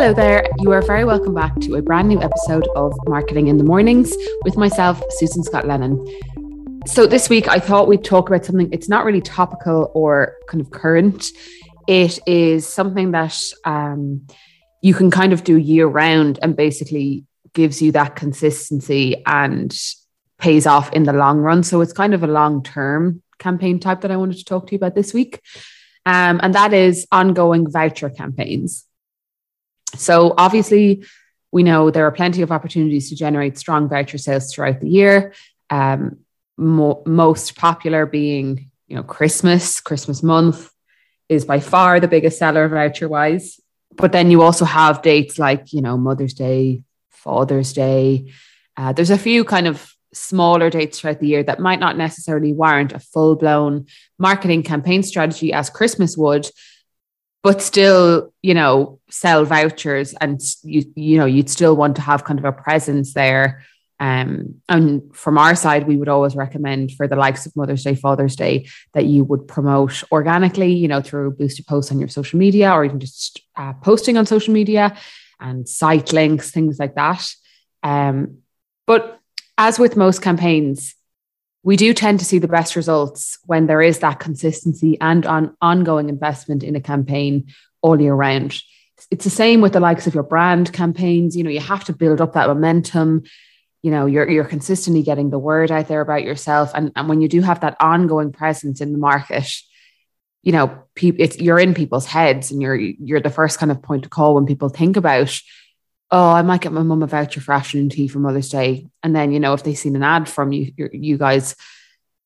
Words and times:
Hello 0.00 0.14
there. 0.14 0.46
You 0.60 0.72
are 0.72 0.80
very 0.80 1.04
welcome 1.04 1.34
back 1.34 1.60
to 1.60 1.74
a 1.74 1.82
brand 1.82 2.08
new 2.08 2.22
episode 2.22 2.66
of 2.74 2.94
Marketing 3.06 3.48
in 3.48 3.58
the 3.58 3.64
Mornings 3.64 4.10
with 4.44 4.56
myself, 4.56 5.02
Susan 5.18 5.42
Scott 5.42 5.66
Lennon. 5.66 6.02
So, 6.86 7.06
this 7.06 7.28
week 7.28 7.48
I 7.48 7.58
thought 7.58 7.86
we'd 7.86 8.02
talk 8.02 8.30
about 8.30 8.46
something, 8.46 8.70
it's 8.72 8.88
not 8.88 9.04
really 9.04 9.20
topical 9.20 9.92
or 9.94 10.36
kind 10.48 10.62
of 10.62 10.70
current. 10.70 11.26
It 11.86 12.18
is 12.26 12.66
something 12.66 13.10
that 13.10 13.38
um, 13.66 14.26
you 14.80 14.94
can 14.94 15.10
kind 15.10 15.34
of 15.34 15.44
do 15.44 15.58
year 15.58 15.86
round 15.86 16.38
and 16.40 16.56
basically 16.56 17.26
gives 17.52 17.82
you 17.82 17.92
that 17.92 18.16
consistency 18.16 19.22
and 19.26 19.78
pays 20.38 20.66
off 20.66 20.90
in 20.94 21.02
the 21.02 21.12
long 21.12 21.40
run. 21.40 21.62
So, 21.62 21.82
it's 21.82 21.92
kind 21.92 22.14
of 22.14 22.22
a 22.22 22.26
long 22.26 22.62
term 22.62 23.22
campaign 23.38 23.78
type 23.78 24.00
that 24.00 24.10
I 24.10 24.16
wanted 24.16 24.38
to 24.38 24.46
talk 24.46 24.68
to 24.68 24.72
you 24.72 24.76
about 24.76 24.94
this 24.94 25.12
week. 25.12 25.42
Um, 26.06 26.40
and 26.42 26.54
that 26.54 26.72
is 26.72 27.06
ongoing 27.12 27.70
voucher 27.70 28.08
campaigns. 28.08 28.86
So, 29.96 30.34
obviously, 30.36 31.04
we 31.52 31.62
know 31.62 31.90
there 31.90 32.06
are 32.06 32.12
plenty 32.12 32.42
of 32.42 32.52
opportunities 32.52 33.08
to 33.08 33.16
generate 33.16 33.58
strong 33.58 33.88
voucher 33.88 34.18
sales 34.18 34.52
throughout 34.52 34.80
the 34.80 34.88
year. 34.88 35.32
Um, 35.68 36.18
mo- 36.56 37.02
most 37.06 37.56
popular 37.56 38.06
being, 38.06 38.70
you 38.86 38.96
know, 38.96 39.02
Christmas, 39.02 39.80
Christmas 39.80 40.22
month 40.22 40.70
is 41.28 41.44
by 41.44 41.60
far 41.60 42.00
the 42.00 42.08
biggest 42.08 42.38
seller 42.38 42.68
voucher 42.68 43.08
wise. 43.08 43.60
But 43.96 44.12
then 44.12 44.30
you 44.30 44.42
also 44.42 44.64
have 44.64 45.02
dates 45.02 45.38
like, 45.38 45.72
you 45.72 45.80
know, 45.80 45.96
Mother's 45.96 46.34
Day, 46.34 46.82
Father's 47.10 47.72
Day. 47.72 48.32
Uh, 48.76 48.92
there's 48.92 49.10
a 49.10 49.18
few 49.18 49.44
kind 49.44 49.66
of 49.66 49.94
smaller 50.12 50.70
dates 50.70 50.98
throughout 50.98 51.20
the 51.20 51.28
year 51.28 51.42
that 51.42 51.60
might 51.60 51.80
not 51.80 51.96
necessarily 51.96 52.52
warrant 52.52 52.92
a 52.92 52.98
full 52.98 53.36
blown 53.36 53.86
marketing 54.18 54.62
campaign 54.62 55.02
strategy 55.02 55.52
as 55.52 55.70
Christmas 55.70 56.16
would, 56.16 56.48
but 57.42 57.62
still, 57.62 58.32
you 58.42 58.54
know, 58.54 58.98
sell 59.08 59.44
vouchers 59.44 60.14
and 60.14 60.40
you, 60.62 60.84
you 60.94 61.18
know, 61.18 61.26
you'd 61.26 61.50
still 61.50 61.76
want 61.76 61.96
to 61.96 62.02
have 62.02 62.24
kind 62.24 62.38
of 62.38 62.44
a 62.44 62.52
presence 62.52 63.14
there. 63.14 63.64
Um, 63.98 64.62
and 64.68 65.14
from 65.14 65.36
our 65.36 65.54
side, 65.54 65.86
we 65.86 65.96
would 65.96 66.08
always 66.08 66.34
recommend 66.34 66.92
for 66.92 67.06
the 67.06 67.16
likes 67.16 67.44
of 67.44 67.54
Mother's 67.54 67.84
Day, 67.84 67.94
Father's 67.94 68.34
Day, 68.34 68.66
that 68.94 69.04
you 69.04 69.24
would 69.24 69.46
promote 69.46 70.02
organically, 70.10 70.72
you 70.72 70.88
know, 70.88 71.02
through 71.02 71.32
boosted 71.32 71.66
posts 71.66 71.92
on 71.92 71.98
your 71.98 72.08
social 72.08 72.38
media 72.38 72.72
or 72.72 72.84
even 72.84 73.00
just 73.00 73.40
uh, 73.56 73.74
posting 73.74 74.16
on 74.16 74.24
social 74.24 74.54
media 74.54 74.96
and 75.38 75.68
site 75.68 76.12
links, 76.12 76.50
things 76.50 76.78
like 76.78 76.94
that. 76.94 77.26
Um, 77.82 78.38
but 78.86 79.20
as 79.58 79.78
with 79.78 79.96
most 79.96 80.22
campaigns, 80.22 80.94
we 81.62 81.76
do 81.76 81.92
tend 81.92 82.18
to 82.18 82.24
see 82.24 82.38
the 82.38 82.48
best 82.48 82.74
results 82.74 83.38
when 83.44 83.66
there 83.66 83.82
is 83.82 83.98
that 83.98 84.18
consistency 84.18 84.98
and 85.00 85.26
on 85.26 85.56
ongoing 85.60 86.08
investment 86.08 86.62
in 86.62 86.74
a 86.74 86.80
campaign 86.80 87.52
all 87.82 88.00
year 88.00 88.14
round. 88.14 88.60
It's 89.10 89.24
the 89.24 89.30
same 89.30 89.60
with 89.60 89.72
the 89.72 89.80
likes 89.80 90.06
of 90.06 90.14
your 90.14 90.22
brand 90.22 90.72
campaigns. 90.72 91.36
You 91.36 91.44
know, 91.44 91.50
you 91.50 91.60
have 91.60 91.84
to 91.84 91.92
build 91.92 92.20
up 92.20 92.34
that 92.34 92.48
momentum. 92.48 93.24
You 93.82 93.90
know, 93.90 94.06
you're 94.06 94.28
you're 94.28 94.44
consistently 94.44 95.02
getting 95.02 95.30
the 95.30 95.38
word 95.38 95.70
out 95.70 95.88
there 95.88 96.02
about 96.02 96.22
yourself. 96.22 96.72
And, 96.74 96.92
and 96.96 97.08
when 97.08 97.20
you 97.20 97.28
do 97.28 97.40
have 97.40 97.60
that 97.60 97.76
ongoing 97.80 98.32
presence 98.32 98.80
in 98.80 98.92
the 98.92 98.98
market, 98.98 99.50
you 100.42 100.52
know, 100.52 100.82
people 100.94 101.22
it's 101.22 101.38
you're 101.38 101.58
in 101.58 101.74
people's 101.74 102.06
heads 102.06 102.50
and 102.50 102.60
you're 102.60 102.76
you're 102.76 103.20
the 103.20 103.30
first 103.30 103.58
kind 103.58 103.72
of 103.72 103.82
point 103.82 104.04
to 104.04 104.08
call 104.08 104.34
when 104.34 104.46
people 104.46 104.68
think 104.68 104.96
about 104.96 105.38
oh, 106.10 106.30
I 106.30 106.42
might 106.42 106.60
get 106.60 106.72
my 106.72 106.82
mum 106.82 107.02
a 107.02 107.06
voucher 107.06 107.40
for 107.40 107.52
afternoon 107.52 107.88
tea 107.88 108.08
for 108.08 108.18
Mother's 108.18 108.48
Day. 108.48 108.86
And 109.02 109.14
then, 109.14 109.32
you 109.32 109.40
know, 109.40 109.54
if 109.54 109.62
they've 109.62 109.78
seen 109.78 109.96
an 109.96 110.02
ad 110.02 110.28
from 110.28 110.52
you, 110.52 110.72
you 110.76 111.18
guys, 111.18 111.54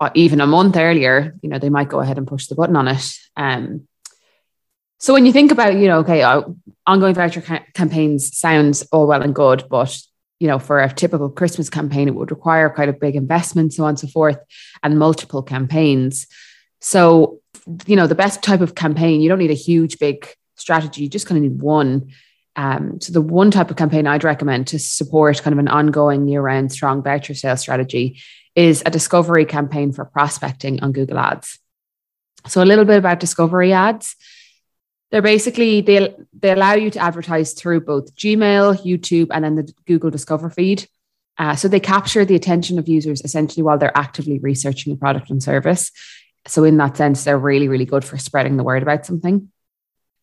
uh, 0.00 0.10
even 0.14 0.40
a 0.40 0.46
month 0.46 0.76
earlier, 0.76 1.34
you 1.42 1.48
know, 1.48 1.58
they 1.58 1.70
might 1.70 1.88
go 1.88 2.00
ahead 2.00 2.18
and 2.18 2.26
push 2.26 2.46
the 2.46 2.54
button 2.54 2.76
on 2.76 2.88
it. 2.88 3.18
Um, 3.36 3.86
so 4.98 5.14
when 5.14 5.24
you 5.24 5.32
think 5.32 5.50
about, 5.50 5.74
you 5.74 5.88
know, 5.88 6.00
okay, 6.00 6.22
uh, 6.22 6.42
ongoing 6.86 7.14
voucher 7.14 7.40
ca- 7.40 7.64
campaigns 7.74 8.36
sounds 8.36 8.82
all 8.92 9.06
well 9.06 9.22
and 9.22 9.34
good, 9.34 9.64
but 9.70 9.98
you 10.40 10.48
know, 10.48 10.58
for 10.58 10.80
a 10.80 10.92
typical 10.92 11.28
Christmas 11.28 11.68
campaign, 11.68 12.08
it 12.08 12.14
would 12.14 12.30
require 12.30 12.70
quite 12.70 12.88
a 12.88 12.94
big 12.94 13.14
investment, 13.14 13.74
so 13.74 13.84
on 13.84 13.90
and 13.90 13.98
so 13.98 14.08
forth, 14.08 14.38
and 14.82 14.98
multiple 14.98 15.42
campaigns. 15.42 16.26
So, 16.80 17.40
you 17.86 17.94
know, 17.94 18.06
the 18.06 18.14
best 18.14 18.42
type 18.42 18.62
of 18.62 18.74
campaign, 18.74 19.20
you 19.20 19.28
don't 19.28 19.38
need 19.38 19.50
a 19.50 19.54
huge, 19.54 19.98
big 19.98 20.26
strategy, 20.56 21.02
you 21.02 21.10
just 21.10 21.26
kind 21.26 21.36
of 21.44 21.50
need 21.50 21.60
one 21.60 22.10
um, 22.56 23.00
so 23.00 23.12
the 23.12 23.20
one 23.20 23.50
type 23.50 23.70
of 23.70 23.76
campaign 23.76 24.06
I'd 24.06 24.24
recommend 24.24 24.66
to 24.68 24.78
support 24.78 25.42
kind 25.42 25.52
of 25.52 25.58
an 25.58 25.68
ongoing 25.68 26.26
year-round 26.26 26.72
strong 26.72 27.02
voucher 27.02 27.34
sales 27.34 27.60
strategy 27.60 28.20
is 28.56 28.82
a 28.84 28.90
discovery 28.90 29.44
campaign 29.44 29.92
for 29.92 30.04
prospecting 30.04 30.82
on 30.82 30.92
Google 30.92 31.18
Ads. 31.18 31.58
So 32.48 32.62
a 32.62 32.64
little 32.64 32.84
bit 32.84 32.98
about 32.98 33.20
discovery 33.20 33.72
ads. 33.72 34.16
They're 35.10 35.22
basically 35.22 35.80
they 35.80 36.14
they 36.32 36.52
allow 36.52 36.74
you 36.74 36.90
to 36.90 36.98
advertise 36.98 37.52
through 37.52 37.80
both 37.82 38.14
Gmail, 38.14 38.84
YouTube, 38.84 39.28
and 39.30 39.44
then 39.44 39.56
the 39.56 39.72
Google 39.86 40.10
Discover 40.10 40.50
feed. 40.50 40.86
Uh, 41.36 41.56
so 41.56 41.68
they 41.68 41.80
capture 41.80 42.24
the 42.24 42.36
attention 42.36 42.78
of 42.78 42.88
users 42.88 43.20
essentially 43.22 43.62
while 43.62 43.78
they're 43.78 43.96
actively 43.96 44.38
researching 44.38 44.92
a 44.92 44.96
product 44.96 45.30
and 45.30 45.42
service. 45.42 45.90
So 46.46 46.64
in 46.64 46.76
that 46.78 46.96
sense, 46.96 47.24
they're 47.24 47.38
really 47.38 47.68
really 47.68 47.84
good 47.84 48.04
for 48.04 48.18
spreading 48.18 48.56
the 48.56 48.64
word 48.64 48.82
about 48.82 49.04
something. 49.04 49.50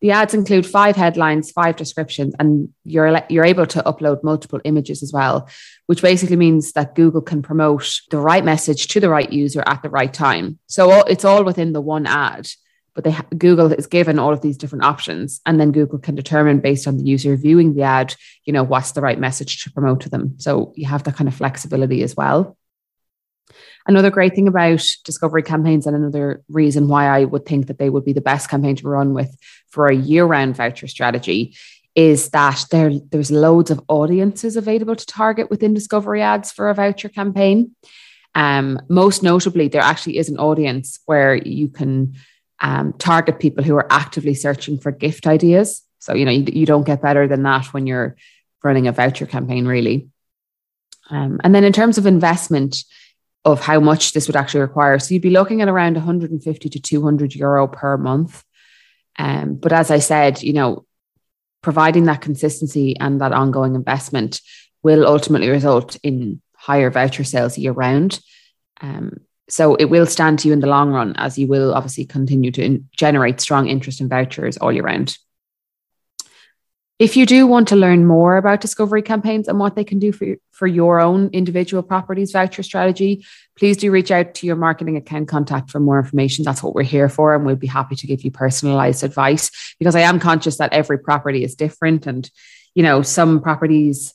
The 0.00 0.12
ads 0.12 0.32
include 0.32 0.64
five 0.64 0.94
headlines, 0.94 1.50
five 1.50 1.74
descriptions, 1.76 2.34
and 2.38 2.68
you're 2.84 3.20
you're 3.28 3.44
able 3.44 3.66
to 3.66 3.82
upload 3.82 4.22
multiple 4.22 4.60
images 4.64 5.02
as 5.02 5.12
well, 5.12 5.48
which 5.86 6.02
basically 6.02 6.36
means 6.36 6.72
that 6.72 6.94
Google 6.94 7.20
can 7.20 7.42
promote 7.42 8.00
the 8.10 8.18
right 8.18 8.44
message 8.44 8.88
to 8.88 9.00
the 9.00 9.10
right 9.10 9.32
user 9.32 9.62
at 9.66 9.82
the 9.82 9.90
right 9.90 10.12
time. 10.12 10.58
So 10.66 11.00
it's 11.02 11.24
all 11.24 11.44
within 11.44 11.72
the 11.72 11.80
one 11.80 12.06
ad, 12.06 12.48
but 12.94 13.04
they 13.04 13.16
Google 13.36 13.72
is 13.72 13.86
given 13.86 14.18
all 14.18 14.32
of 14.32 14.40
these 14.40 14.56
different 14.56 14.84
options, 14.84 15.40
and 15.46 15.60
then 15.60 15.72
Google 15.72 15.98
can 15.98 16.14
determine 16.14 16.60
based 16.60 16.86
on 16.86 16.96
the 16.96 17.04
user 17.04 17.36
viewing 17.36 17.74
the 17.74 17.82
ad, 17.82 18.14
you 18.44 18.52
know, 18.52 18.64
what's 18.64 18.92
the 18.92 19.00
right 19.00 19.18
message 19.18 19.64
to 19.64 19.72
promote 19.72 20.00
to 20.02 20.10
them. 20.10 20.34
So 20.38 20.72
you 20.76 20.86
have 20.88 21.04
that 21.04 21.14
kind 21.16 21.28
of 21.28 21.34
flexibility 21.34 22.02
as 22.02 22.16
well. 22.16 22.57
Another 23.88 24.10
great 24.10 24.34
thing 24.34 24.46
about 24.46 24.84
discovery 25.04 25.42
campaigns, 25.42 25.86
and 25.86 25.96
another 25.96 26.42
reason 26.50 26.88
why 26.88 27.06
I 27.06 27.24
would 27.24 27.46
think 27.46 27.66
that 27.66 27.78
they 27.78 27.88
would 27.88 28.04
be 28.04 28.12
the 28.12 28.20
best 28.20 28.50
campaign 28.50 28.76
to 28.76 28.88
run 28.88 29.14
with 29.14 29.34
for 29.70 29.86
a 29.86 29.96
year 29.96 30.26
round 30.26 30.56
voucher 30.56 30.86
strategy, 30.86 31.56
is 31.94 32.28
that 32.28 32.66
there, 32.70 32.92
there's 33.10 33.30
loads 33.30 33.70
of 33.70 33.80
audiences 33.88 34.56
available 34.56 34.94
to 34.94 35.06
target 35.06 35.50
within 35.50 35.72
discovery 35.72 36.20
ads 36.20 36.52
for 36.52 36.68
a 36.68 36.74
voucher 36.74 37.08
campaign. 37.08 37.74
Um, 38.34 38.78
most 38.88 39.22
notably, 39.22 39.68
there 39.68 39.80
actually 39.80 40.18
is 40.18 40.28
an 40.28 40.38
audience 40.38 41.00
where 41.06 41.34
you 41.34 41.68
can 41.68 42.14
um, 42.60 42.92
target 42.98 43.40
people 43.40 43.64
who 43.64 43.74
are 43.74 43.90
actively 43.90 44.34
searching 44.34 44.78
for 44.78 44.92
gift 44.92 45.26
ideas. 45.26 45.82
So, 45.98 46.14
you 46.14 46.26
know, 46.26 46.30
you, 46.30 46.44
you 46.52 46.66
don't 46.66 46.86
get 46.86 47.02
better 47.02 47.26
than 47.26 47.42
that 47.44 47.72
when 47.72 47.86
you're 47.86 48.16
running 48.62 48.86
a 48.86 48.92
voucher 48.92 49.26
campaign, 49.26 49.66
really. 49.66 50.08
Um, 51.10 51.40
and 51.42 51.54
then 51.54 51.64
in 51.64 51.72
terms 51.72 51.96
of 51.96 52.06
investment, 52.06 52.84
of 53.52 53.60
how 53.60 53.80
much 53.80 54.12
this 54.12 54.28
would 54.28 54.36
actually 54.36 54.60
require. 54.60 54.98
So 54.98 55.14
you'd 55.14 55.22
be 55.22 55.30
looking 55.30 55.62
at 55.62 55.68
around 55.68 55.94
150 55.94 56.68
to 56.68 56.80
200 56.80 57.34
euro 57.34 57.66
per 57.66 57.96
month. 57.96 58.44
Um, 59.18 59.54
but 59.54 59.72
as 59.72 59.90
I 59.90 59.98
said, 59.98 60.42
you 60.42 60.52
know, 60.52 60.84
providing 61.62 62.04
that 62.04 62.20
consistency 62.20 62.96
and 62.98 63.20
that 63.20 63.32
ongoing 63.32 63.74
investment 63.74 64.40
will 64.82 65.06
ultimately 65.06 65.48
result 65.48 65.96
in 66.02 66.40
higher 66.54 66.90
voucher 66.90 67.24
sales 67.24 67.58
year 67.58 67.72
round. 67.72 68.20
Um, 68.80 69.20
so 69.48 69.74
it 69.76 69.86
will 69.86 70.06
stand 70.06 70.40
to 70.40 70.48
you 70.48 70.52
in 70.52 70.60
the 70.60 70.66
long 70.66 70.90
run 70.90 71.14
as 71.16 71.38
you 71.38 71.46
will 71.46 71.74
obviously 71.74 72.04
continue 72.04 72.52
to 72.52 72.62
in- 72.62 72.88
generate 72.92 73.40
strong 73.40 73.66
interest 73.66 74.00
in 74.00 74.08
vouchers 74.08 74.58
all 74.58 74.70
year 74.70 74.82
round. 74.82 75.16
If 76.98 77.16
you 77.16 77.26
do 77.26 77.46
want 77.46 77.68
to 77.68 77.76
learn 77.76 78.06
more 78.06 78.36
about 78.36 78.60
discovery 78.60 79.02
campaigns 79.02 79.46
and 79.46 79.60
what 79.60 79.76
they 79.76 79.84
can 79.84 80.00
do 80.00 80.10
for, 80.10 80.34
for 80.50 80.66
your 80.66 80.98
own 81.00 81.30
individual 81.32 81.84
properties 81.84 82.32
voucher 82.32 82.64
strategy, 82.64 83.24
please 83.56 83.76
do 83.76 83.92
reach 83.92 84.10
out 84.10 84.34
to 84.34 84.48
your 84.48 84.56
marketing 84.56 84.96
account 84.96 85.28
contact 85.28 85.70
for 85.70 85.78
more 85.78 86.00
information. 86.00 86.44
That's 86.44 86.60
what 86.60 86.74
we're 86.74 86.82
here 86.82 87.08
for. 87.08 87.36
And 87.36 87.46
we'll 87.46 87.54
be 87.54 87.68
happy 87.68 87.94
to 87.94 88.06
give 88.08 88.22
you 88.22 88.32
personalized 88.32 89.04
advice 89.04 89.76
because 89.78 89.94
I 89.94 90.00
am 90.00 90.18
conscious 90.18 90.58
that 90.58 90.72
every 90.72 90.98
property 90.98 91.44
is 91.44 91.54
different. 91.54 92.04
And, 92.08 92.28
you 92.74 92.82
know, 92.82 93.02
some 93.02 93.40
properties, 93.40 94.12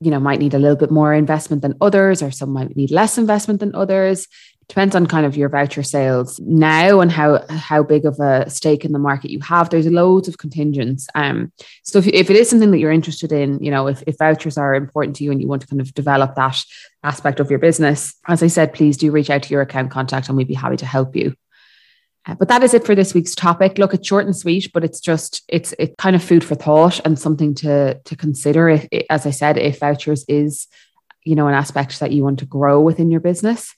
you 0.00 0.10
know, 0.10 0.20
might 0.20 0.38
need 0.38 0.54
a 0.54 0.58
little 0.58 0.76
bit 0.76 0.90
more 0.90 1.12
investment 1.12 1.62
than 1.62 1.74
others, 1.80 2.22
or 2.22 2.30
some 2.30 2.50
might 2.50 2.76
need 2.76 2.90
less 2.90 3.18
investment 3.18 3.60
than 3.60 3.74
others. 3.74 4.28
Depends 4.68 4.94
on 4.94 5.06
kind 5.06 5.24
of 5.24 5.34
your 5.34 5.48
voucher 5.48 5.82
sales 5.82 6.38
now 6.40 7.00
and 7.00 7.10
how 7.10 7.42
how 7.48 7.82
big 7.82 8.04
of 8.04 8.20
a 8.20 8.48
stake 8.50 8.84
in 8.84 8.92
the 8.92 8.98
market 8.98 9.30
you 9.30 9.40
have. 9.40 9.70
There's 9.70 9.86
loads 9.86 10.28
of 10.28 10.38
contingents 10.38 11.08
um 11.14 11.52
so 11.82 11.98
if, 11.98 12.06
if 12.06 12.30
it 12.30 12.36
is 12.36 12.48
something 12.48 12.70
that 12.70 12.78
you're 12.78 12.92
interested 12.92 13.32
in 13.32 13.62
you 13.62 13.70
know 13.70 13.86
if, 13.86 14.02
if 14.06 14.16
vouchers 14.18 14.58
are 14.58 14.74
important 14.74 15.16
to 15.16 15.24
you 15.24 15.30
and 15.32 15.40
you 15.40 15.48
want 15.48 15.62
to 15.62 15.68
kind 15.68 15.80
of 15.80 15.92
develop 15.94 16.34
that 16.34 16.62
aspect 17.02 17.40
of 17.40 17.50
your 17.50 17.58
business 17.58 18.14
as 18.26 18.42
i 18.42 18.46
said 18.46 18.72
please 18.72 18.96
do 18.96 19.10
reach 19.10 19.30
out 19.30 19.42
to 19.42 19.50
your 19.50 19.62
account 19.62 19.90
contact 19.90 20.28
and 20.28 20.36
we'd 20.36 20.48
be 20.48 20.54
happy 20.54 20.76
to 20.76 20.86
help 20.86 21.14
you 21.14 21.34
but 22.38 22.48
that 22.48 22.62
is 22.62 22.74
it 22.74 22.84
for 22.84 22.94
this 22.94 23.14
week's 23.14 23.34
topic 23.34 23.78
look 23.78 23.94
it's 23.94 24.06
short 24.06 24.26
and 24.26 24.36
sweet 24.36 24.70
but 24.72 24.84
it's 24.84 25.00
just 25.00 25.42
it's 25.48 25.74
it's 25.78 25.94
kind 25.98 26.14
of 26.14 26.22
food 26.22 26.44
for 26.44 26.54
thought 26.54 27.00
and 27.04 27.18
something 27.18 27.54
to 27.54 27.94
to 28.04 28.16
consider 28.16 28.68
if, 28.68 28.86
as 29.08 29.26
i 29.26 29.30
said 29.30 29.56
if 29.56 29.80
vouchers 29.80 30.24
is 30.28 30.66
you 31.24 31.34
know 31.34 31.48
an 31.48 31.54
aspect 31.54 32.00
that 32.00 32.12
you 32.12 32.22
want 32.22 32.38
to 32.38 32.46
grow 32.46 32.80
within 32.80 33.10
your 33.10 33.20
business 33.20 33.74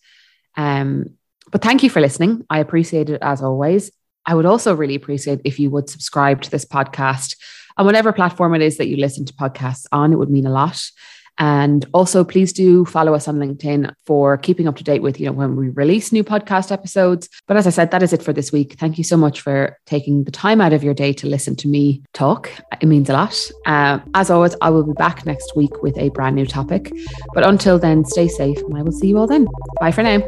um, 0.57 1.17
but 1.51 1.63
thank 1.63 1.83
you 1.83 1.91
for 1.91 2.01
listening. 2.01 2.45
I 2.49 2.61
appreciate 2.61 3.11
it 3.11 3.23
as 3.23 3.43
always. 3.43 3.91
I 4.27 4.35
would 4.35 4.47
also 4.47 4.75
really 4.75 4.95
appreciate 4.95 5.41
if 5.45 5.59
you 5.59 5.71
would 5.71 5.89
subscribe 5.89 6.43
to 6.43 6.51
this 6.51 6.65
podcast 6.65 7.37
on 7.77 7.87
whatever 7.87 8.13
platform 8.13 8.55
it 8.55 8.63
is 8.63 8.77
that 8.77 8.89
you 8.89 8.97
listen 8.97 9.25
to 9.25 9.33
podcasts 9.33 9.87
on. 9.91 10.13
It 10.13 10.17
would 10.17 10.31
mean 10.31 10.47
a 10.47 10.51
lot. 10.51 10.81
And 11.41 11.87
also, 11.95 12.23
please 12.23 12.53
do 12.53 12.85
follow 12.85 13.15
us 13.15 13.27
on 13.27 13.37
LinkedIn 13.39 13.93
for 14.05 14.37
keeping 14.37 14.69
up 14.69 14.77
to 14.77 14.85
date 14.85 15.01
with, 15.01 15.19
you 15.19 15.27
know, 15.27 15.33
when 15.33 15.57
we 15.57 15.71
release 15.71 16.13
new 16.13 16.23
podcast 16.23 16.71
episodes. 16.71 17.31
But 17.47 17.57
as 17.57 17.67
I 17.67 17.71
said, 17.71 17.91
that 17.91 18.03
is 18.03 18.13
it 18.13 18.23
for 18.23 18.35
this 18.35 18.53
week. 18.53 18.75
Thank 18.75 18.99
you 18.99 19.05
so 19.05 19.17
much 19.17 19.41
for 19.41 19.79
taking 19.87 20.25
the 20.25 20.31
time 20.31 20.61
out 20.61 20.75
of 20.75 20.85
your 20.85 20.93
day 20.93 21.15
to 21.15 21.27
listen 21.27 21.57
to 21.57 21.69
me 21.69 22.03
talk. 22.13 22.53
It 22.81 22.87
means 22.87 23.09
a 23.09 23.15
lot. 23.15 23.51
Uh, 23.65 24.01
as 24.15 24.31
always, 24.31 24.55
I 24.61 24.69
will 24.69 24.85
be 24.85 24.93
back 24.93 25.25
next 25.25 25.57
week 25.57 25.83
with 25.83 25.97
a 25.97 26.11
brand 26.11 26.37
new 26.37 26.47
topic. 26.47 26.93
But 27.33 27.47
until 27.47 27.79
then, 27.79 28.05
stay 28.05 28.29
safe 28.29 28.59
and 28.59 28.77
I 28.77 28.83
will 28.83 28.93
see 28.93 29.09
you 29.09 29.17
all 29.17 29.27
then. 29.27 29.49
Bye 29.81 29.93
for 29.93 30.03
now. 30.03 30.23